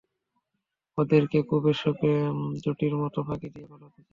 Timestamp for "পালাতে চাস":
3.71-4.07